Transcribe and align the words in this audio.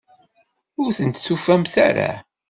Ur 0.81 0.89
tent-tufamt 0.97 1.75
ara? 1.87 2.11